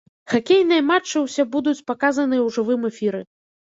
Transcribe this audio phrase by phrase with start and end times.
[0.31, 3.27] Хакейныя матчы ўсе будуць паказаныя ў жывым эфіры.